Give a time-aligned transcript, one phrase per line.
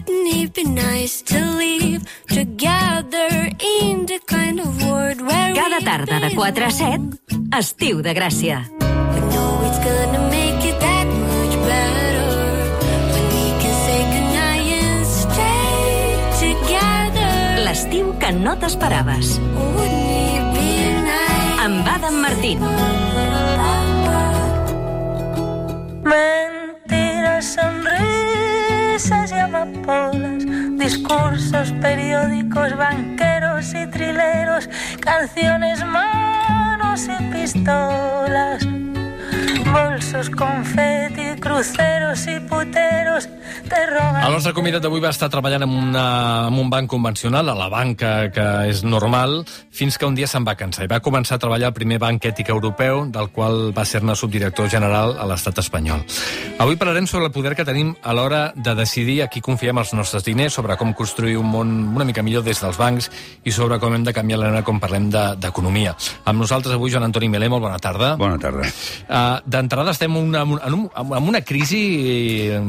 [0.00, 3.50] wouldn't it be nice to live together
[3.80, 7.18] in the kind of world where Cada tarda de 4 a 7,
[7.58, 8.64] Estiu de Gràcia.
[9.14, 12.30] We know it's gonna make it that much better
[13.12, 15.76] when we can say goodnight and stay
[16.44, 17.32] together.
[17.66, 19.38] L'estiu que no t'esperaves.
[19.76, 20.68] Wouldn't it be
[21.04, 21.60] nice?
[21.64, 22.58] Amb Adam Martín.
[26.10, 27.56] Mentiras,
[29.00, 30.44] sonrisas y amapolas,
[30.78, 34.68] discursos periódicos, banqueros y trileros,
[35.00, 38.66] canciones, manos y pistolas,
[39.72, 43.28] bolsos, confeti, cruceros y puteros,
[43.68, 44.24] te roban.
[44.26, 46.04] El nostre convidat d'avui va estar treballant en, una,
[46.48, 49.40] en un banc convencional, a la banca que és normal,
[49.72, 52.24] fins que un dia se'n va cansar i va començar a treballar al primer banc
[52.30, 56.04] ètic europeu, del qual va ser-ne subdirector general a l'estat espanyol.
[56.60, 59.94] Avui parlarem sobre el poder que tenim a l'hora de decidir a qui confiem els
[59.96, 63.10] nostres diners, sobre com construir un món una mica millor des dels bancs
[63.44, 65.96] i sobre com hem de canviar la manera com parlem de- d'economia.
[65.96, 68.14] De, amb nosaltres avui Joan Antoni Melé, molt bona tarda.
[68.20, 68.68] Bona tarda.
[69.08, 71.82] Uh, D'entrada estem en una, en, un, en una crisi
[72.50, 72.60] eh,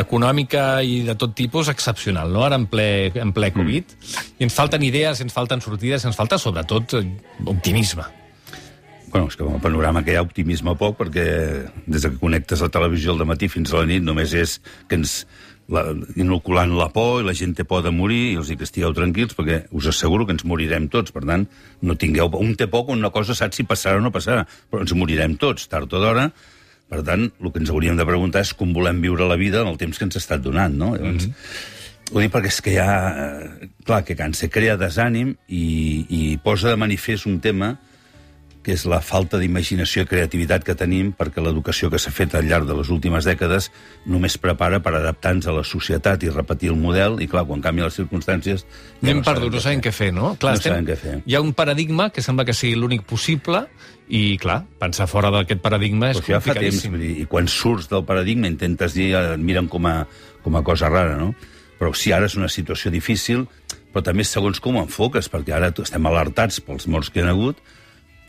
[0.00, 2.44] econòmica i de tot tipus excepcional, no?
[2.46, 3.96] ara en ple, en ple Covid.
[4.40, 7.04] I ens falten idees, ens falten sortides, ens falta sobretot eh,
[7.44, 8.06] optimisme.
[9.08, 11.28] Bueno, és que com a panorama que hi ha optimisme poc, perquè
[11.88, 15.22] des que connectes la televisió al matí fins a la nit només és que ens
[15.72, 15.84] la,
[16.16, 18.92] inoculant la por i la gent té por de morir, i els dic que estigueu
[18.96, 21.48] tranquils perquè us asseguro que ens morirem tots, per tant,
[21.80, 22.32] no tingueu.
[22.40, 25.36] Un té por quan una cosa sap si passarà o no passarà, però ens morirem
[25.40, 26.28] tots, tard o d'hora,
[26.88, 29.68] per tant, el que ens hauríem de preguntar és com volem viure la vida en
[29.68, 30.94] el temps que ens ha estat donant, no?
[30.96, 31.76] Llavors, mm -hmm.
[32.12, 32.92] Ho dic perquè és que hi ha...
[33.60, 37.78] eh, Clar, que cansa, crea desànim i, i posa de manifest un tema
[38.68, 42.44] que és la falta d'imaginació i creativitat que tenim perquè l'educació que s'ha fet al
[42.50, 43.70] llarg de les últimes dècades
[44.04, 47.88] només prepara per adaptar-nos a la societat i repetir el model, i clar, quan canvien
[47.88, 48.66] les circumstàncies...
[48.68, 50.34] ja Anem no perdut, no sabem què fer, no?
[50.36, 51.14] Clar, No sabem què fer.
[51.24, 53.62] Hi ha un paradigma que sembla que sigui l'únic possible
[54.04, 56.92] i, clar, pensar fora d'aquest paradigma és Però això ja fa temps, complicadíssim.
[56.98, 59.96] vull dir, i quan surts del paradigma intentes dir, eh, et miren com a,
[60.44, 61.32] com a cosa rara, no?
[61.80, 63.48] Però sí, ara és una situació difícil,
[63.94, 67.32] però també segons com ho enfoques, perquè ara estem alertats pels morts que hi ha
[67.32, 67.64] hagut,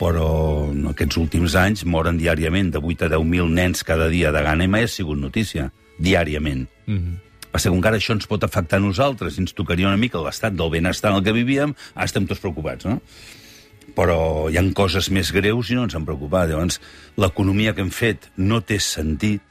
[0.00, 0.28] però
[0.72, 4.64] en aquests últims anys moren diàriament de 8 a 10.000 nens cada dia de gana
[4.64, 6.68] i mai ha sigut notícia, diàriament.
[6.86, 6.96] Mm.
[6.96, 7.18] -hmm.
[7.50, 10.70] Passa que encara això ens pot afectar a nosaltres, ens tocaria una mica l'estat del
[10.70, 13.00] benestar en el que vivíem, ara estem tots preocupats, no?
[13.94, 16.48] però hi han coses més greus i no ens han preocupat.
[16.50, 16.80] Llavors,
[17.16, 19.42] l'economia que hem fet no té sentit.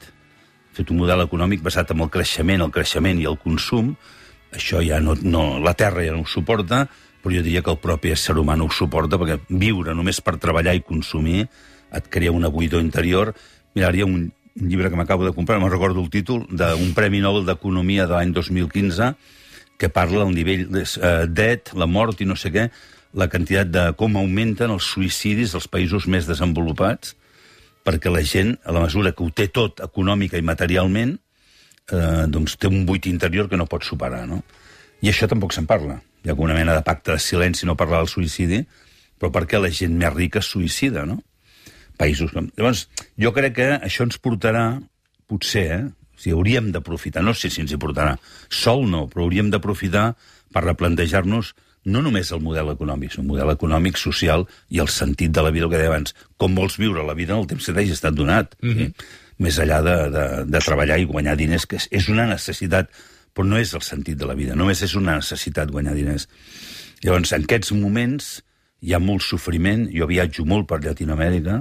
[0.70, 3.94] Hem fet un model econòmic basat en el creixement, el creixement i el consum.
[4.56, 6.88] Això ja no, no, la Terra ja no ho suporta,
[7.22, 10.38] però jo diria que el propi ésser humà no ho suporta, perquè viure només per
[10.40, 11.46] treballar i consumir
[11.96, 13.34] et crea una buidor interior.
[13.74, 16.46] Mira, ara hi ha un, un llibre que m'acabo de comprar, no recordo el títol,
[16.48, 19.12] d'un Premi Nobel d'Economia de l'any 2015,
[19.80, 22.68] que parla del nivell de uh, debt, la mort i no sé què,
[23.16, 27.16] la quantitat de com augmenten els suïcidis als països més desenvolupats,
[27.86, 31.16] perquè la gent, a la mesura que ho té tot econòmica i materialment,
[31.90, 34.42] eh, doncs té un buit interior que no pot superar, no?
[35.00, 35.98] I això tampoc se'n parla.
[36.24, 38.64] Hi ha una mena de pacte de silenci no parlar del suïcidi,
[39.20, 41.20] però perquè la gent més rica es suïcida, no?
[42.00, 42.48] Països com...
[42.56, 42.86] Llavors,
[43.20, 44.64] jo crec que això ens portarà,
[45.28, 45.82] potser, eh?
[45.88, 48.14] O sigui, hauríem d'aprofitar, no sé si ens hi portarà,
[48.52, 50.10] sol no, però hauríem d'aprofitar
[50.52, 51.54] per replantejar-nos
[51.84, 55.52] no només el model econòmic, sinó el model econòmic, social i el sentit de la
[55.54, 56.12] vida, el que deia abans.
[56.36, 58.54] Com vols viure la vida en el temps que t'hagi estat donat.
[58.60, 58.92] Mm -hmm.
[59.40, 62.90] Més enllà de, de, de treballar i guanyar diners, que és, és una necessitat,
[63.34, 64.56] però no és el sentit de la vida.
[64.58, 66.28] Només és una necessitat guanyar diners.
[67.04, 68.40] Llavors, en aquests moments
[68.80, 69.86] hi ha molt sofriment.
[69.92, 71.60] Jo viatjo molt per Llatinoamèrica.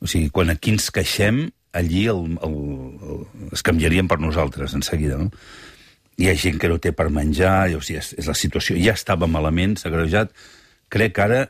[0.00, 2.54] O sigui, quan aquí ens queixem, allí el, el,
[3.00, 5.30] el, es canviarien per nosaltres, en seguida, no?
[6.20, 8.76] hi ha gent que no té per menjar, i, o sigui, és, és la situació,
[8.80, 10.34] ja estava malament, s'ha greujat.
[10.92, 11.40] Crec que ara,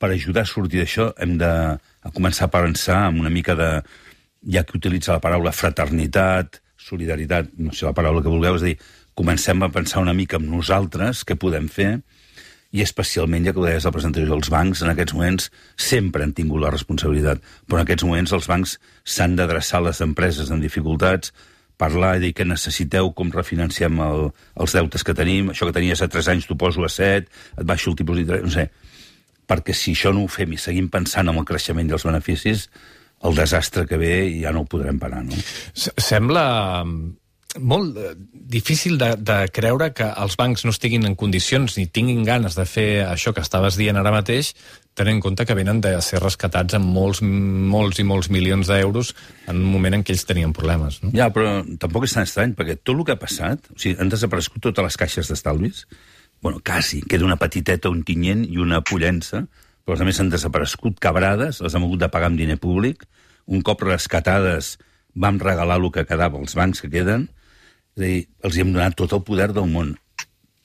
[0.00, 1.50] per ajudar a sortir d'això, hem de
[2.04, 3.70] a començar a pensar en una mica de...
[4.44, 8.74] Ja que utilitza la paraula fraternitat, solidaritat, no sé la paraula que vulgueu, és dir,
[9.14, 12.00] comencem a pensar una mica en nosaltres, què podem fer,
[12.74, 15.44] i especialment, ja que ho deies a la presentació, els bancs en aquests moments
[15.78, 17.38] sempre han tingut la responsabilitat,
[17.68, 18.72] però en aquests moments els bancs
[19.06, 21.30] s'han d'adreçar a les empreses en dificultats,
[21.78, 24.28] parlar i dir que necessiteu com refinanciem el,
[24.62, 27.64] els deutes que tenim, això que tenies a 3 anys t'ho poso a 7, et
[27.66, 28.66] baixo el tipus d'interès, no sé,
[29.46, 32.66] perquè si això no ho fem i seguim pensant en el creixement i els beneficis,
[33.24, 35.34] el desastre que ve ja no ho podrem parar, no?
[35.74, 36.46] S- Sembla
[37.60, 42.24] molt eh, difícil de, de creure que els bancs no estiguin en condicions ni tinguin
[42.26, 44.52] ganes de fer això que estaves dient ara mateix,
[44.94, 49.12] tenint en compte que venen de ser rescatats amb molts, molts i molts milions d'euros
[49.46, 51.00] en un moment en què ells tenien problemes.
[51.02, 51.12] No?
[51.14, 54.12] Ja, però tampoc és tan estrany, perquè tot el que ha passat, o sigui, han
[54.12, 55.84] desaparegut totes les caixes d'estalvis,
[56.44, 59.46] bueno, quasi, queda una petiteta, un tinyent i una pollença,
[59.84, 63.06] però a més han desaparegut cabrades, les hem hagut de pagar amb diner públic,
[63.46, 64.76] un cop rescatades
[65.14, 67.28] vam regalar el que quedava als bancs que queden,
[67.94, 69.94] és a dir, els hi hem donat tot el poder del món.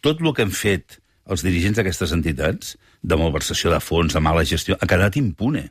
[0.02, 0.98] Tot el que han fet
[1.30, 5.70] els dirigents d'aquestes entitats, de malversació de fons, de mala gestió, ha quedat impune.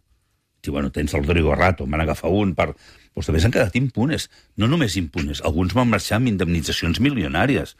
[0.62, 2.72] I, bueno, tens el Rodrigo Rato, en van agafar un per...
[3.14, 4.28] Doncs també s'han quedat impunes.
[4.60, 7.74] No només impunes, alguns van marxar amb indemnitzacions milionàries.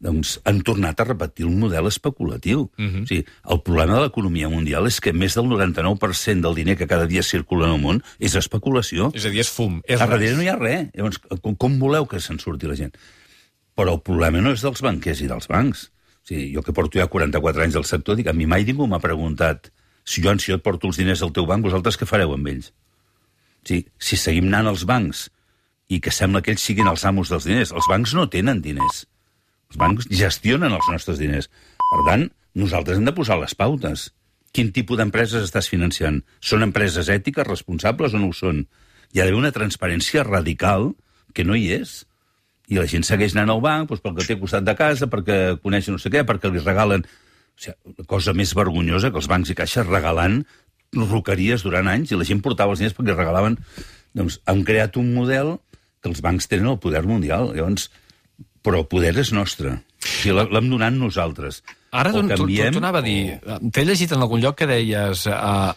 [0.00, 2.68] Doncs han tornat a repetir un model especulatiu.
[2.76, 3.02] Uh -huh.
[3.02, 6.86] o sigui, el problema de l'economia mundial és que més del 99% del diner que
[6.86, 9.10] cada dia circula en el món és especulació.
[9.14, 9.80] És a dir, és fum.
[9.84, 10.88] És A darrere no hi ha res.
[10.94, 12.92] Llavors, com, com voleu que se'n surti la gent?
[13.74, 15.90] Però el problema no és dels banquers i dels bancs.
[16.24, 18.86] O sigui, jo que porto ja 44 anys al sector, dic, a mi mai ningú
[18.86, 19.70] m'ha preguntat
[20.06, 22.46] si jo, si jo et porto els diners al teu banc, vosaltres què fareu amb
[22.46, 22.70] ells?
[22.70, 25.26] O sigui, si seguim anant als bancs
[25.90, 29.04] i que sembla que ells siguin els amos dels diners, els bancs no tenen diners.
[29.70, 31.50] Els bancs gestionen els nostres diners.
[31.90, 34.10] Per tant, nosaltres hem de posar les pautes.
[34.56, 36.22] Quin tipus d'empreses estàs financiant?
[36.40, 38.64] Són empreses ètiques, responsables o no ho són?
[39.12, 40.92] Hi ha d'haver una transparència radical
[41.36, 41.98] que no hi és.
[42.72, 45.90] I la gent segueix anant al banc doncs, perquè té costat de casa, perquè coneix
[45.92, 47.04] no sé què, perquè li regalen...
[47.56, 50.42] O sigui, la cosa més vergonyosa que els bancs i caixes regalant
[50.96, 53.60] roqueries durant anys i la gent portava els diners perquè regalaven...
[54.16, 55.58] Doncs han creat un model
[56.00, 57.50] que els bancs tenen el poder mundial.
[57.52, 57.90] Llavors,
[58.66, 59.78] però el poder és nostre.
[59.78, 61.62] O sigui, l'ha- l'hem donat nosaltres.
[61.94, 63.38] Ara canviem, anava a dir.
[63.72, 65.26] T'he llegit en algun lloc que deies...
[65.30, 65.72] Uh,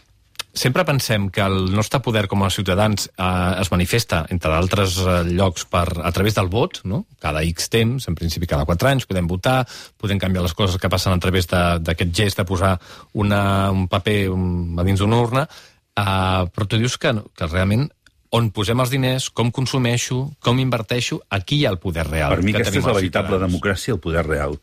[0.59, 5.21] sempre pensem que el nostre poder com a ciutadans uh, es manifesta, entre d'altres uh,
[5.27, 7.03] llocs, per, a través del vot, no?
[7.21, 9.61] cada X temps, en principi cada 4 anys, podem votar,
[10.01, 12.73] podem canviar les coses que passen a través d'aquest gest de posar
[13.13, 17.87] una, un paper um, a dins d'una urna, uh, però tu dius que, que realment
[18.35, 22.33] on posem els diners, com consumeixo, com inverteixo, aquí hi ha el poder real.
[22.35, 23.51] Per mi que aquesta és la veritable ciutadans.
[23.51, 24.59] democràcia, el poder real.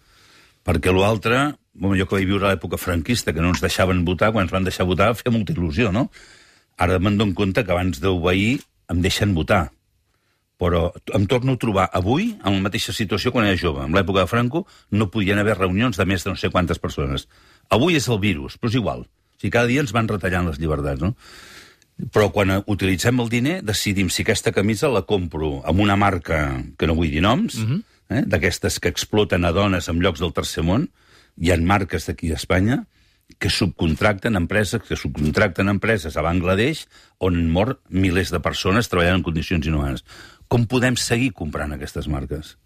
[0.66, 1.40] Perquè l'altre,
[1.74, 4.54] bueno, jo que vaig viure a l'època franquista, que no ens deixaven votar, quan ens
[4.54, 6.08] van deixar votar feia molta il·lusió, no?
[6.78, 8.60] Ara me'n dono compte que abans d'obeir
[8.92, 9.70] em deixen votar.
[10.56, 13.82] Però em torno a trobar avui en la mateixa situació quan era jove.
[13.84, 17.26] En l'època de Franco no podien haver reunions de més de no sé quantes persones.
[17.68, 19.04] Avui és el virus, però és igual.
[19.04, 21.12] O sigui, cada dia ens van retallant les llibertats, no?
[22.12, 26.88] Però quan utilitzem el diner, decidim si aquesta camisa la compro amb una marca, que
[26.88, 27.82] no vull dir noms, uh -huh.
[28.10, 30.90] eh, d'aquestes que exploten a dones en llocs del tercer món,
[31.36, 32.84] hi ha marques d'aquí d'Espanya
[33.38, 36.86] que subcontracten empreses, que subcontracten empreses a Bangladesh
[37.18, 40.04] on mor milers de persones treballant en condicions inhumanes.
[40.48, 42.56] Com podem seguir comprant aquestes marques?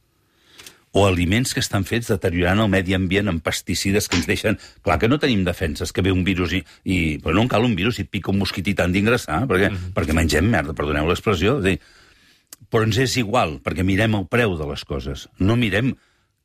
[0.92, 4.58] O aliments que estan fets deteriorant el medi ambient amb pesticides que ens deixen...
[4.82, 6.64] Clar que no tenim defenses, que ve un virus i...
[6.84, 9.70] i però no en cal un virus i et pica un mosquití tant d'ingressar, perquè,
[9.70, 9.94] mm -hmm.
[9.94, 11.58] perquè mengem merda, perdoneu l'expressió.
[11.58, 11.78] És dir,
[12.70, 15.26] Però ens és igual, perquè mirem el preu de les coses.
[15.38, 15.94] No mirem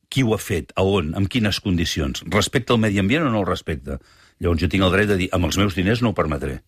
[0.10, 2.24] qui ho ha fet, a on, amb quines condicions.
[2.34, 4.00] Respecte al medi ambient o no el respecte?
[4.40, 6.62] Llavors jo tinc el dret de dir, amb els meus diners no ho permetré.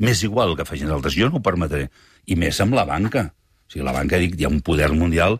[0.00, 1.88] M'és igual el que facin altres, jo no ho permetré.
[2.26, 3.28] I més amb la banca.
[3.70, 5.38] O sigui, la banca, dic, hi ha un poder mundial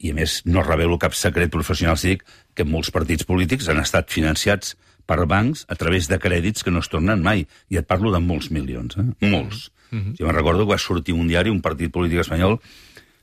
[0.00, 2.24] i, a més, no revelo cap secret professional si dic
[2.56, 6.80] que molts partits polítics han estat financiats per bancs a través de crèdits que no
[6.80, 7.44] es tornen mai.
[7.68, 9.28] I et parlo de molts milions, eh?
[9.28, 9.68] Molts.
[9.90, 10.16] Mm -hmm.
[10.18, 12.58] Jo me'n recordo que va sortir un diari, un partit polític espanyol,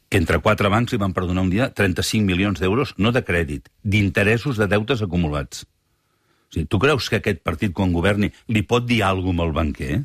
[0.07, 3.69] que entre quatre bancs li van perdonar un dia 35 milions d'euros, no de crèdit,
[3.81, 5.65] d'interessos de deutes acumulats.
[6.49, 9.53] O sigui, tu creus que aquest partit, quan governi, li pot dir alguna cosa al
[9.53, 10.03] banquer?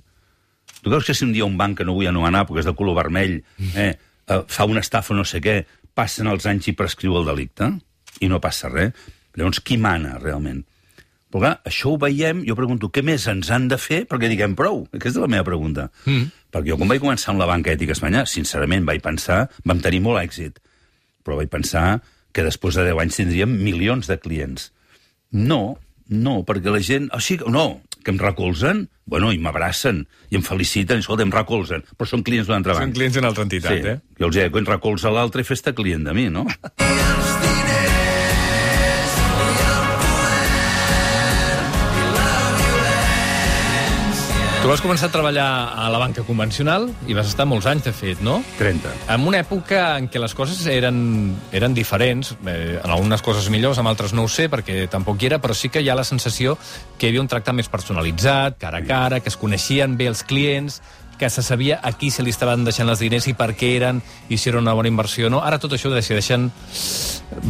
[0.82, 2.74] Tu creus que si un dia un banc, que no vull anomenar perquè és de
[2.74, 3.42] color vermell,
[3.74, 5.60] eh, eh, fa una estafa o no sé què,
[5.98, 7.72] passen els anys i prescriu el delicte?
[8.20, 8.92] I no passa res.
[9.38, 10.64] Llavors, qui mana, realment?
[11.28, 14.54] Però clar, això ho veiem, jo pregunto, què més ens han de fer perquè diguem
[14.56, 14.86] prou?
[14.96, 15.88] Aquesta és la meva pregunta.
[16.06, 16.30] Mm.
[16.54, 20.00] Perquè jo, quan vaig començar amb la banca ètica espanyola, sincerament vaig pensar, vam tenir
[20.06, 20.56] molt èxit,
[21.26, 22.00] però vaig pensar
[22.32, 24.70] que després de 10 anys tindríem milions de clients.
[25.36, 25.76] No,
[26.08, 27.10] no, perquè la gent...
[27.12, 31.84] O sigui, no, que em recolzen, bueno, i m'abracen, i em feliciten, escolta, em recolzen,
[31.96, 32.98] però són clients d'una altra Són banca.
[33.00, 33.94] clients d'una altra entitat, sí.
[33.94, 34.16] eh?
[34.20, 36.46] Jo els dic, recolza l'altre, fes-te client de mi, no?
[44.68, 45.44] Tu vas començar a treballar
[45.80, 48.34] a la banca convencional i vas estar molts anys, de fet, no?
[48.58, 48.90] 30.
[49.14, 50.98] En una època en què les coses eren,
[51.56, 55.30] eren diferents, eh, en algunes coses millors, en altres no ho sé, perquè tampoc hi
[55.30, 56.58] era, però sí que hi ha la sensació
[56.98, 60.20] que hi havia un tracte més personalitzat, cara a cara, que es coneixien bé els
[60.20, 60.82] clients,
[61.18, 64.00] que se sabia a qui se li estaven deixant els diners i per què eren,
[64.30, 65.42] i si era una bona inversió o no.
[65.44, 66.48] Ara tot això ho decideixen,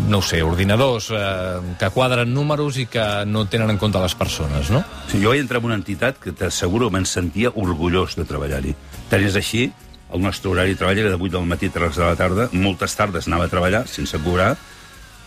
[0.09, 4.17] no ho sé, ordinadors eh, que quadren números i que no tenen en compte les
[4.19, 4.83] persones, no?
[5.13, 8.75] Sí, jo vaig entrar en una entitat que t'asseguro me'n sentia orgullós de treballar-hi.
[9.13, 9.69] Tant és així,
[10.13, 12.49] el nostre horari de treball era de 8 del matí a 3 de la tarda,
[12.53, 14.55] moltes tardes anava a treballar sense cobrar,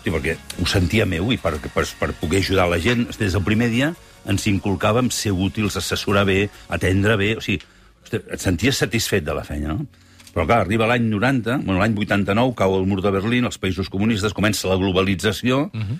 [0.01, 3.45] sí, perquè ho sentia meu i per, per, per poder ajudar la gent, des del
[3.45, 3.93] primer dia
[4.29, 7.61] ens inculcàvem ser útils, assessorar bé, atendre bé, o sigui,
[8.03, 9.85] hosti, et senties satisfet de la feina, no?
[10.31, 13.89] Però clar, arriba l'any 90, bueno, l'any 89, cau el mur de Berlín, els països
[13.91, 15.97] comunistes, comença la globalització, uh -huh.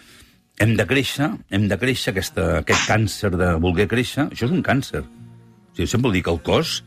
[0.59, 4.63] hem de créixer, hem de créixer, aquesta, aquest càncer de voler créixer, això és un
[4.63, 5.01] càncer.
[5.01, 6.83] O sigui, sempre dic que el cos,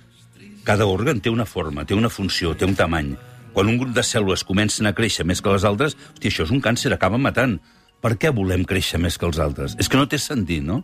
[0.64, 3.16] cada òrgan té una forma, té una funció, té un tamany.
[3.52, 6.50] Quan un grup de cèl·lules comencen a créixer més que les altres, hosti, això és
[6.50, 7.61] un càncer, acaba matant.
[8.00, 9.76] Per què volem créixer més que els altres?
[9.78, 10.83] És que no té sentit, no?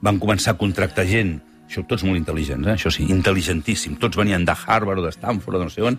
[0.00, 2.74] Van començar a contractar gent, això tots molt intel·ligents, eh?
[2.74, 3.94] això sí, intel·ligentíssim.
[4.02, 5.98] Tots venien de Harvard o de Stanford o de no sé on,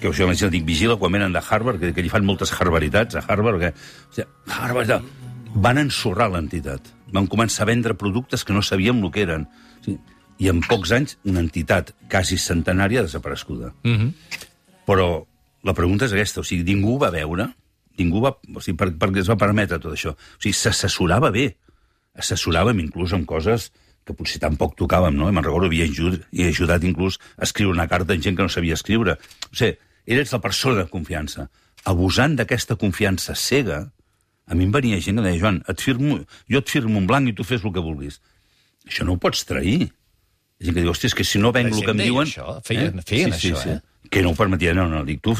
[0.00, 3.20] que això m'imagino, dic, vigila quan venen de Harvard, que, que li fan moltes harbaritats
[3.20, 4.26] a Harvard, que, o sigui,
[4.56, 5.06] Harvard,
[5.54, 6.90] van ensorrar l'entitat.
[7.14, 9.46] Van començar a vendre productes que no sabíem el que eren.
[9.78, 10.00] O sigui,
[10.42, 13.74] I en pocs anys, una entitat quasi centenària desaparescuda.
[13.84, 14.12] Mm -hmm.
[14.88, 15.24] Però
[15.62, 17.52] la pregunta és aquesta, o sigui, ningú va veure,
[17.98, 20.10] ningú va, o sigui, per, per què es va permetre tot això?
[20.10, 21.56] O sigui, s'assessorava bé,
[22.14, 23.70] assessoràvem inclús en coses
[24.06, 25.28] que potser tampoc tocàvem, no?
[25.30, 28.42] I me'n recordo, havia ajudat, he ajudat inclús a escriure una carta en gent que
[28.42, 29.18] no sabia escriure.
[29.50, 31.48] O sigui, eres la persona de confiança.
[31.84, 33.84] Abusant d'aquesta confiança cega,
[34.46, 36.18] a mi em venia gent que deia, Joan, et firmo,
[36.50, 38.18] jo et firmo un blanc i tu fes el que vulguis.
[38.86, 39.92] Això no ho pots trair.
[40.62, 42.26] Gent que diu, hòstia, és que si no venc el que em diuen...
[42.26, 43.78] això, feien- feien això, eh?
[44.12, 45.32] Que no ho permetia, no, no, dic, tu...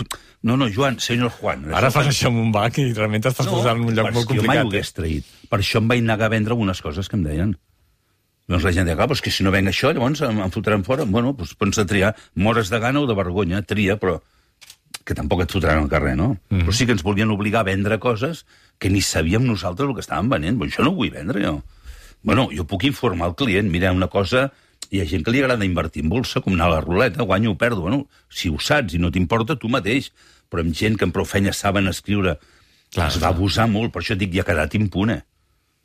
[0.47, 1.66] No, no, Joan, senyor Juan...
[1.75, 4.26] Ara fas això amb un banc i realment t'estàs no, posant en un lloc molt
[4.31, 4.71] que jo mai ho complicat.
[4.71, 5.28] hagués traït.
[5.50, 7.52] Per això em vaig negar a vendre algunes coses que em deien.
[8.52, 10.52] Doncs la gent deia, clar, però és que si no venc això, llavors em, em
[10.52, 11.06] fotran fora.
[11.09, 14.18] Bueno, doncs pots de triar, mores de gana o de vergonya, tria, però
[15.09, 16.35] que tampoc et fotran al carrer, no?
[16.50, 16.66] Mm.
[16.66, 18.44] Però sí que ens volien obligar a vendre coses
[18.78, 20.59] que ni sabíem nosaltres el que estàvem venent.
[20.61, 21.54] Però això no ho vull vendre, jo.
[22.23, 24.50] Bueno, jo puc informar el client, mira, una cosa...
[24.92, 27.54] Hi ha gent que li agrada invertir en bolsa, com anar a la ruleta, guanyo
[27.54, 27.80] o perdo.
[27.87, 30.11] Bueno, si ho saps i no t'importa, tu mateix.
[30.52, 32.35] Però amb gent que amb prou feina saben escriure,
[32.92, 35.23] Clar, es va abusar molt, per això dic, i ha quedat impune.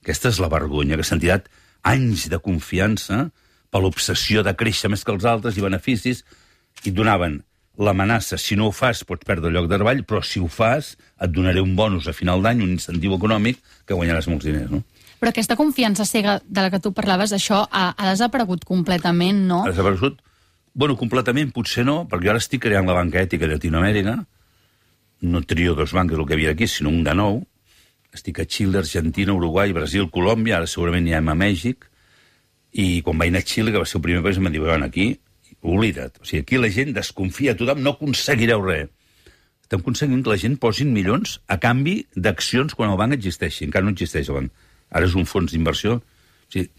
[0.04, 1.48] Aquesta és la vergonya, que s'han tirat
[1.84, 3.28] anys de confiança
[3.70, 6.24] per l'obsessió de créixer més que els altres i beneficis,
[6.86, 7.42] i donaven
[7.78, 10.96] l'amenaça, si no ho fas pots perdre el lloc de treball, però si ho fas
[11.22, 14.82] et donaré un bonus a final d'any, un incentiu econòmic, que guanyaràs molts diners, no?
[15.18, 19.64] Però aquesta confiança cega de la que tu parlaves, això ha, ha desaparegut completament, no?
[19.66, 20.20] Ha desaparegut?
[20.78, 24.18] Bueno, completament potser no, perquè jo ara estic creant la banca ètica de Latinoamèrica,
[25.22, 27.42] no trio dos bancs, el que havia aquí, sinó un de nou.
[28.14, 31.88] Estic a Xile, Argentina, Uruguai, Brasil, Colòmbia, ara segurament anirem a Mèxic,
[32.74, 34.62] i quan vaig anar a Xile, que va ser el primer país, em van dir,
[34.62, 35.20] "Van aquí,
[35.62, 36.22] oblida't.
[36.22, 38.90] O sigui, aquí la gent desconfia, tothom no aconseguireu res.
[39.68, 43.66] Estem aconseguint que la gent posin milions a canvi d'accions quan el banc existeixi.
[43.66, 44.52] Encara no existeix el banc.
[44.96, 45.98] Ara és un fons d'inversió.
[45.98, 46.70] O sigui,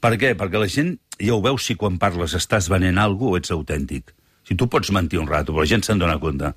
[0.00, 0.34] per què?
[0.36, 4.12] Perquè la gent ja ho veu si quan parles estàs venent alguna o ets autèntic.
[4.44, 6.52] Si tu pots mentir un rato, però la gent se'n dona compte.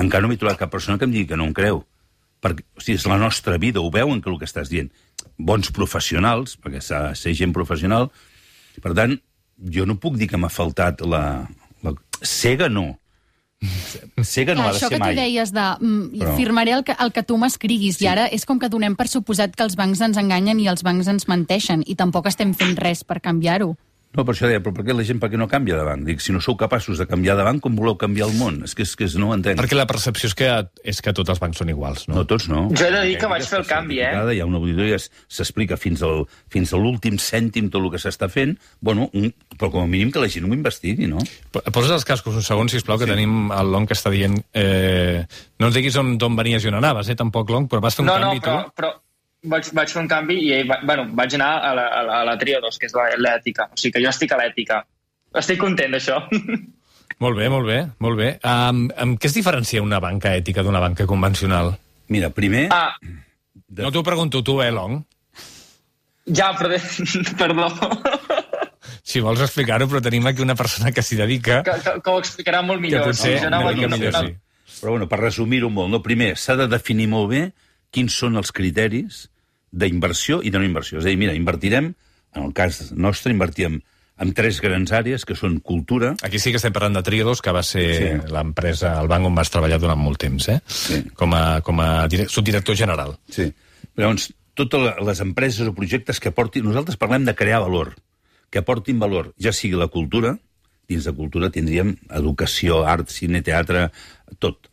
[0.00, 1.84] Encara no m'he trobat cap persona que em digui que no em creu.
[2.42, 4.90] Perquè, o sigui, és la nostra vida, ho veuen que el que estàs dient.
[5.38, 8.08] Bons professionals, perquè s'ha de ser gent professional.
[8.82, 9.14] Per tant,
[9.70, 11.46] jo no puc dir que m'ha faltat la,
[11.86, 11.92] la...
[12.22, 12.98] Cega no.
[14.26, 15.14] Cega no Clar, ha de això ser que tu mai.
[15.14, 18.04] deies de mm, Però- firmaré el que, el que tu m'escriguis Sí.
[18.04, 20.82] i ara és com que donem per suposat que els bancs ens enganyen i els
[20.82, 23.76] bancs ens menteixen i tampoc estem fent res per canviar-ho.
[24.12, 26.02] No, per això deia, però per què la gent per què no canvia de banc?
[26.04, 28.58] Dic, si no sou capaços de canviar de banc, com voleu canviar el món?
[28.66, 29.56] És que, és que no ho entenc.
[29.56, 30.48] Perquè la percepció és que,
[30.84, 32.18] és que tots els bancs són iguals, no?
[32.18, 32.66] No, tots no.
[32.76, 34.10] Jo he de dir que vaig fer el canvi, eh?
[34.36, 38.02] Hi ha una auditoria que s'explica fins, al, fins a l'últim cèntim tot el que
[38.02, 38.52] s'està fent,
[38.84, 41.22] bueno, un, però com a mínim que la gent ho investigui, no?
[41.50, 43.14] Po- Posa't els cascos un segon, sisplau, que Sí.
[43.16, 44.36] tenim el Long que està dient...
[44.52, 45.24] Eh,
[45.58, 48.04] no ens diguis on- d'on venies i on anaves, eh, tampoc, Long, però vas fer
[48.04, 48.72] un No, no, canvi, però, tu?
[48.76, 48.92] però
[49.44, 52.24] vaig, vaig fer un canvi i va, bueno, vaig anar a la, a la, a
[52.30, 53.68] la tria 2, que és la- l'ètica.
[53.72, 54.82] O sigui que jo estic a l'ètica.
[55.34, 56.20] Estic content d'això.
[57.22, 58.28] Molt bé, molt bé, molt bé.
[58.42, 61.68] Um, amb què es diferencia una banca ètica d'una banca convencional?
[62.10, 62.64] Mira, primer...
[62.74, 62.96] ah,
[63.54, 64.96] de- No t'ho pregunto tu, eh, Long?
[66.26, 66.72] ja, però...
[67.38, 67.68] Perdó.
[69.02, 72.18] Si vols explicar-ho, però tenim aquí una persona que s'hi dedica, que, que, que ho
[72.22, 73.04] explicarà molt que millor.
[73.10, 74.78] potser Jo una anava a mica dir- millor, sí.
[74.80, 76.02] Però bueno, per resumir-ho molt, no?
[76.02, 77.42] primer, s'ha de definir molt bé
[77.94, 79.28] quins són els criteris
[79.72, 81.00] d'inversió i de no inversió.
[81.00, 81.94] És a dir, mira, invertirem,
[82.36, 83.80] en el cas nostre, invertíem
[84.22, 87.50] en tres grans àrees, que són cultura, Aquí sí que estem parlant de Triodos, que
[87.50, 88.32] va ser Sí.
[88.32, 90.60] l'empresa, el banc on vas treballar durant molt temps, eh?
[90.68, 91.00] Sí.
[91.16, 93.16] Com a, com a dire- subdirector general.
[93.28, 93.48] Sí.
[93.96, 96.62] Llavors, totes les empreses o projectes que aportin...
[96.64, 97.96] Nosaltres parlem de crear valor,
[98.50, 100.36] que aportin valor, ja sigui la cultura,
[100.88, 103.90] dins de cultura tindríem educació, art, cine, teatre,
[104.38, 104.68] tot.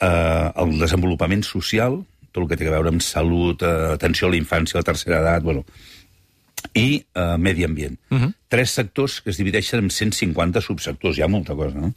[0.00, 2.04] Eh, el desenvolupament social,
[2.36, 4.90] tot el que té a veure amb salut, eh, atenció a la infància, a la
[4.90, 5.64] tercera edat, bueno,
[6.76, 7.98] i eh, medi ambient.
[8.10, 8.34] Uh -huh.
[8.48, 11.94] Tres sectors que es divideixen en 150 subsectors, hi ha molta cosa, no?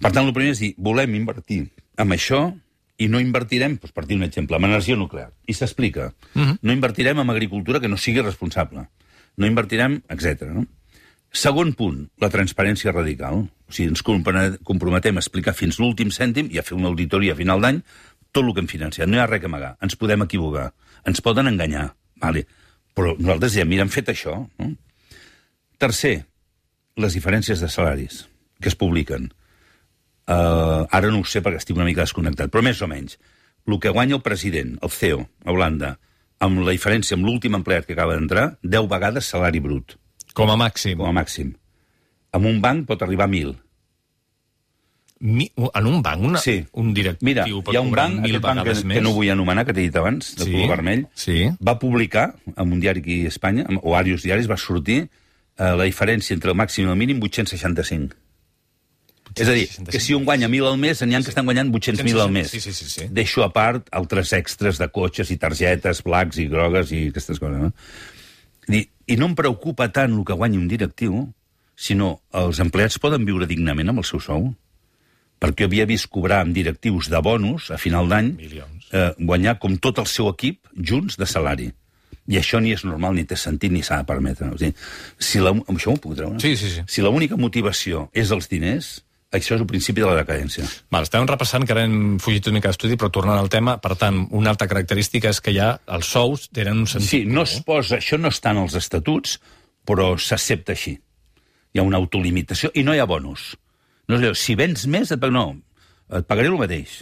[0.00, 2.52] Per tant, el primer és dir, volem invertir en això
[2.98, 5.30] i no invertirem, doncs per dir un exemple, en energia nuclear.
[5.46, 6.12] I s'explica.
[6.34, 6.58] Uh -huh.
[6.60, 8.88] No invertirem en agricultura que no sigui responsable.
[9.36, 10.42] No invertirem, etc.
[10.42, 10.66] No?
[11.32, 13.34] Segon punt, la transparència radical.
[13.68, 17.36] O sigui, ens comprometem a explicar fins l'últim cèntim i a fer una auditoria a
[17.36, 17.82] final d'any
[18.32, 19.08] tot el que hem financiat.
[19.08, 19.74] No hi ha res a amagar.
[19.84, 20.70] Ens podem equivocar.
[21.08, 21.90] Ens poden enganyar.
[22.22, 22.46] Vale.
[22.96, 24.36] Però nosaltres ja, mira, hem fet això.
[24.58, 24.70] No?
[25.80, 26.24] Tercer,
[26.96, 28.26] les diferències de salaris
[28.62, 29.30] que es publiquen.
[30.30, 33.18] Uh, ara no ho sé perquè estic una mica desconnectat, però més o menys.
[33.66, 35.96] El que guanya el president, el CEO, a Holanda,
[36.42, 39.96] amb la diferència amb l'últim empleat que acaba d'entrar, 10 vegades salari brut,
[40.34, 40.96] Com a màxim.
[40.98, 41.52] com a màxim.
[42.32, 43.56] Amb un banc pot arribar a 1.000.
[45.22, 46.64] Mi, en un banc, una, Sí.
[46.72, 48.96] un directiu Mira, hi ha un banc, aquest banc que, més.
[48.96, 51.44] que no vull anomenar, que t'he dit abans, de Sí, color vermell, sí.
[51.62, 55.08] va publicar, en un diari aquí a Espanya, o diversos diaris, va sortir eh,
[55.78, 58.16] la diferència entre el màxim i el mínim 865.
[59.38, 61.70] És a dir, que si un guanya 1.000 al mes, n'hi ha que estan guanyant
[61.72, 62.50] 800.000 al mes.
[62.50, 63.06] Sí, sí, sí, sí.
[63.08, 67.62] Deixo a part altres extras de cotxes i targetes, blacks i grogues i aquestes coses.
[67.62, 67.70] No?
[68.68, 71.32] I, I no em preocupa tant el que guanyi un directiu,
[71.76, 74.50] sinó els empleats poden viure dignament amb el seu sou.
[75.42, 79.98] Perquè havia vist cobrar amb directius de bonus a final d'any eh, guanyar com tot
[79.98, 81.72] el seu equip junts de salari.
[82.30, 84.52] I això ni és normal, ni té sentit, ni s'ha de permetre.
[84.54, 84.76] O sigui,
[85.18, 86.38] si la, això m'ho puc treure?
[86.42, 86.84] Sí, sí, sí.
[86.86, 88.92] Si l'única motivació és els diners,
[89.34, 90.66] això és el principi de la decadència.
[90.92, 93.96] Val, estàvem repassant, que ara hem fugit una mica d'estudi, però tornant al tema, per
[93.98, 97.08] tant, una altra característica és que ja els sous tenen un sentit.
[97.08, 99.38] Sí, no es posa, això no està en els estatuts,
[99.88, 100.94] però s'accepta així.
[101.72, 103.54] Hi ha una autolimitació i no hi ha bonus.
[104.12, 105.46] No allò, si vens més, et, pag- no,
[106.12, 106.98] et pagaré el mateix.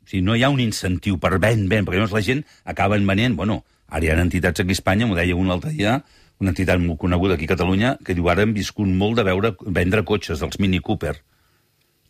[0.00, 2.96] O sigui, no hi ha un incentiu per ven, ven, perquè llavors la gent acaba
[2.96, 5.98] venent, bueno, ara hi ha entitats aquí a Espanya, m'ho deia un l'altre dia,
[6.40, 9.52] una entitat molt coneguda aquí a Catalunya, que diu ara hem viscut molt de veure
[9.66, 11.18] vendre cotxes dels Mini Cooper.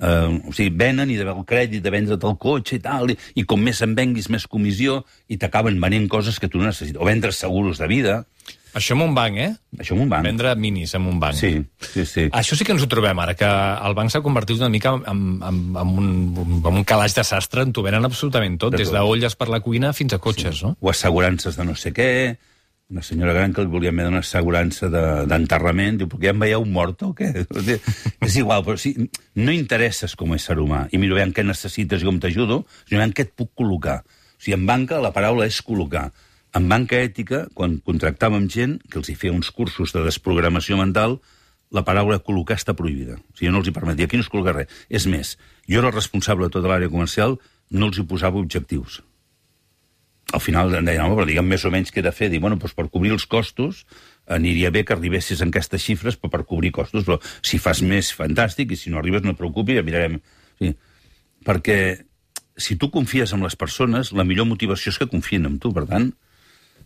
[0.01, 3.19] Uh, o sigui, venen i de el crèdit de vendre't el cotxe i tal, i,
[3.37, 7.01] i com més en venguis, més comissió, i t'acaben venent coses que tu no necessites.
[7.01, 8.23] O vendre seguros de vida,
[8.71, 9.51] Això en un banc, eh?
[9.83, 10.23] això en un banc.
[10.29, 11.35] Vendre minis en un banc.
[11.35, 12.27] Sí, sí, sí.
[12.31, 15.25] Això sí que ens ho trobem ara, que el banc s'ha convertit una mica en,
[15.43, 16.13] en, en, un,
[16.61, 19.59] en un calaix de sastre on t'ho venen absolutament tot, De des d'olles per la
[19.65, 20.77] cuina fins a cotxes, no?
[20.79, 22.11] O assegurances de no sé què,
[22.91, 26.41] una senyora gran que li volien vendre una assegurança de- d'enterrament, diu, perquè ja em
[26.43, 27.29] veieu mort o què?
[28.27, 28.95] és igual, però sí,
[29.39, 30.89] no interesses com a ésser humà.
[30.91, 34.01] I mira, veiem què necessites i com t'ajudo, sinó veiem què et puc col·locar.
[34.03, 36.09] O sigui, en banca la paraula és col·locar.
[36.59, 41.21] En banca ètica, quan contractàvem gent que els hi feia uns cursos de desprogramació mental,
[41.71, 43.21] la paraula col·locar està prohibida.
[43.31, 44.09] O sigui, no els hi permetia.
[44.11, 44.81] Aquí no es col·loca res.
[44.91, 45.37] És més,
[45.71, 47.39] jo era el responsable de tota l'àrea comercial,
[47.71, 48.99] no els hi posava objectius
[50.33, 52.29] al final em deien, home, però digue'm més o menys què he de fer.
[52.31, 53.85] Dic, bueno, doncs per cobrir els costos
[54.31, 58.13] aniria bé que arribessis en aquestes xifres però per cobrir costos, però si fas més,
[58.15, 60.21] fantàstic, i si no arribes no et preocupis, ja mirarem.
[60.61, 60.75] Sí.
[61.45, 61.79] Perquè
[62.61, 65.87] si tu confies en les persones, la millor motivació és que confien en tu, per
[65.89, 66.11] tant,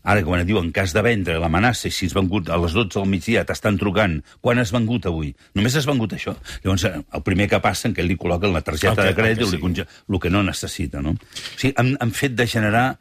[0.04, 2.72] ara quan et diu en cas de vendre l'amenaça, i si has vengut a les
[2.76, 5.32] 12 del migdia, t'estan trucant, quan has vengut avui?
[5.56, 6.36] Només has vengut això.
[6.62, 9.14] Llavors, eh, el primer que passa en que ell li col·loquen la targeta que- de
[9.16, 11.10] crèdit, el que li conge- el que no necessita, no?
[11.16, 12.98] O sigui, han, han fet de generar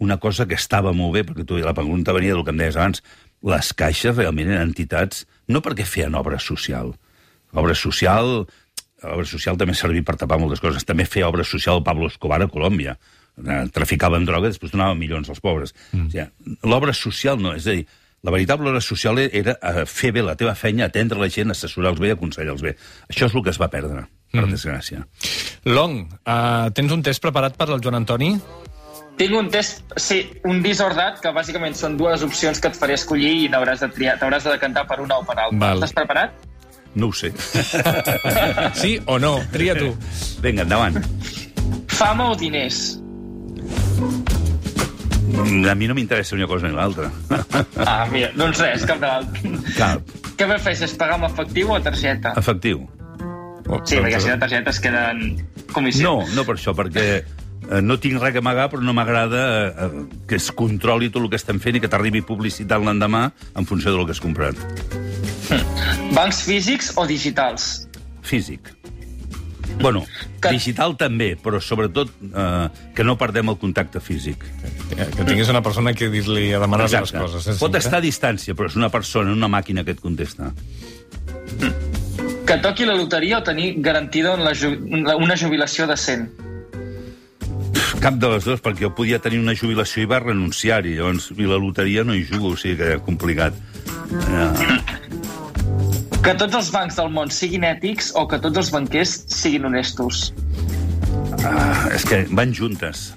[0.00, 2.78] una cosa que estava molt bé, perquè tu, la pregunta venia del que em deies
[2.78, 3.02] abans,
[3.42, 6.94] les caixes realment eren entitats, no perquè feien obra social.
[7.52, 8.44] Obra social,
[9.02, 10.86] obra social també servia per tapar moltes coses.
[10.88, 12.96] També feia obra social Pablo Escobar a Colòmbia.
[13.42, 15.74] Eh, Traficaven droga, després donaven milions als pobres.
[15.92, 16.06] Mm.
[16.06, 17.86] O sigui, l'obra social no, és a dir,
[18.22, 22.02] la veritable obra social era eh, fer bé la teva feina, atendre la gent, assessorar-los
[22.02, 22.76] bé i aconsellar-los bé.
[23.10, 25.02] Això és el que es va perdre, per desgràcia.
[25.66, 28.36] Long, uh, tens un test preparat per al Joan Antoni?
[29.20, 33.32] Tinc un test, sí, un disordat, que bàsicament són dues opcions que et faré escollir
[33.44, 35.58] i n'hauràs de triar, t'hauràs de decantar per una o per altra.
[35.60, 35.82] Val.
[35.82, 36.48] Estàs preparat?
[36.94, 37.30] No ho sé.
[38.82, 39.36] Sí o no?
[39.52, 39.92] Tria tu.
[40.44, 40.98] Vinga, endavant.
[41.92, 42.98] Fama o diners?
[45.32, 47.10] Mm, A mi no m'interessa una cosa ni l'altra.
[47.86, 49.52] Ah, mira, doncs res, cap de l'altre.
[49.76, 50.10] Cap.
[50.36, 52.32] Què prefereixes, pagar amb efectiu o targeta?
[52.40, 52.84] Efectiu.
[53.88, 55.38] Sí, perquè si la targeta es queda en
[55.72, 56.04] comissió.
[56.04, 57.22] No, no per això, perquè
[57.82, 61.30] no tinc res que amagar, però no m'agrada eh, eh, que es controli tot el
[61.30, 64.58] que estem fent i que t'arribi publicitat l'endemà en funció del que has comprat.
[66.16, 67.88] Bancs físics o digitals?
[68.22, 68.72] Físic.
[69.80, 70.02] Bueno,
[70.42, 74.42] Que- digital també, però sobretot eh, que no perdem el contacte físic.
[74.92, 77.46] Que que tinguis una persona que dir-li a demanar les coses.
[77.46, 80.52] eh, Pot estar a distància, però és una persona, una màquina que et contesta.
[82.46, 86.28] Que toqui la loteria o tenir garantida una jubilació decent.
[88.02, 91.46] Cap de les dues, perquè jo podia tenir una jubilació i va renunciar-hi, llavors, i
[91.46, 93.54] la loteria no hi jugo, o sigui que és complicat.
[94.10, 94.80] Eh,
[96.22, 100.32] Que tots els bancs del món siguin ètics o que tots els banquers siguin honestos.
[101.44, 103.14] ah, és que van juntes.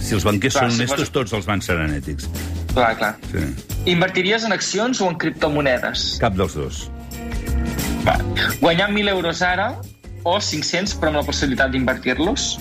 [0.00, 2.26] Si els banquers Clar, són si honestos, fos- tots els bancs seran ètics.
[2.74, 3.12] Clar, clar.
[3.30, 3.44] Sí.
[3.92, 6.18] Invertiries en accions o en criptomonedes?
[6.20, 6.90] Cap dels dos.
[8.06, 8.16] Va.
[8.60, 9.76] Guanyar 1.000 euros ara
[10.24, 12.58] o 500 però amb la possibilitat d'invertir-los?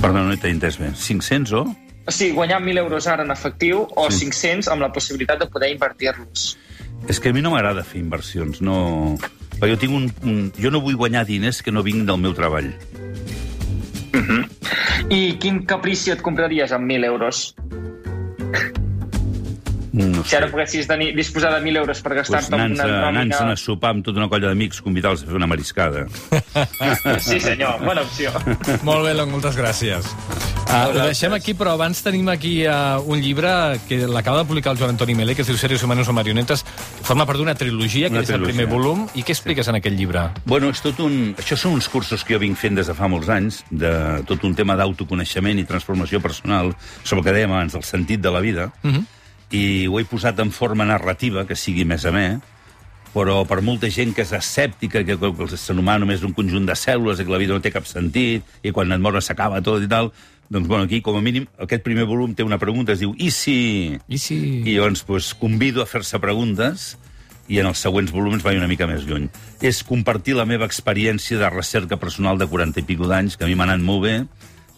[0.00, 0.90] Perdó, no t'he entès bé.
[0.96, 1.62] 500 o?
[2.08, 4.24] O sigui, guanyar 1.000 euros ara en efectiu o Sí.
[4.30, 6.56] 500 amb la possibilitat de poder invertir-los.
[7.08, 9.18] És que a mi no m'agrada fer inversions, no...
[9.60, 10.52] Però jo, tinc un, un...
[10.56, 12.72] jo no vull guanyar diners que no vinguin del meu treball.
[15.10, 17.54] I quin caprici et compraries amb 1.000 euros?
[19.92, 20.36] No Si sé.
[20.36, 23.52] ara poguessis tenir, disposar de 1.000 euros per Pues gastar-te en anant, una nòmina...
[23.52, 26.06] a sopar amb tota una colla d'amics, convidar-los a fer una mariscada.
[27.20, 28.30] Sí, senyor, bona opció.
[28.86, 30.06] Molt bé, Long, moltes gràcies.
[30.70, 33.50] Uh, ho deixem aquí, però abans tenim aquí uh, un llibre
[33.88, 36.62] que l'acaba de publicar el Joan Antoni Melé, que es diu Seres humanos o marionetes.
[37.02, 38.54] Forma part d'una trilogia, que Una és el trilogia.
[38.54, 39.06] primer volum.
[39.18, 40.28] I què expliques en aquest llibre?
[40.46, 41.34] Bueno, és tot un...
[41.42, 44.44] Això són uns cursos que jo vinc fent des de fa molts anys, de tot
[44.46, 46.70] un tema d'autoconeixement i transformació personal,
[47.02, 49.04] sobre el que dèiem abans, del sentit de la vida, uh -huh.
[49.50, 52.38] I ho he posat en forma narrativa, que sigui més a més,
[53.10, 56.68] però per molta gent que és escèptica, que, el ser humà només és un conjunt
[56.68, 59.62] de cèl·lules, i que la vida no té cap sentit, i quan et mores s'acaba
[59.66, 60.12] tot i tal,
[60.50, 63.30] doncs, bueno, aquí, com a mínim, aquest primer volum té una pregunta, es diu, i
[63.34, 63.98] si...
[64.10, 64.36] I si...
[64.66, 66.96] I llavors pues, convido a fer-se preguntes
[67.50, 69.28] i en els següents volums vaig una mica més lluny.
[69.62, 73.50] És compartir la meva experiència de recerca personal de 40 i pico d'anys, que a
[73.50, 74.16] mi m'ha anat molt bé,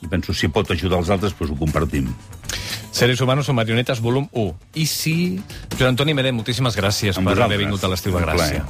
[0.04, 2.08] i penso si pot ajudar els altres, doncs ho compartim.
[2.92, 4.54] Seres humanos o marionetes, volum 1.
[4.74, 5.14] I si...
[5.78, 8.36] Joan Antoni Melé, moltíssimes gràcies Amb per haver vingut a l'Estiu de Un plaer.
[8.36, 8.66] Gràcia.